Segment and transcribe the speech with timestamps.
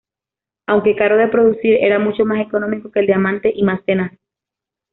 [0.65, 4.11] Aunque caro de producir, era mucho más económico que el diamante, y más tenaz.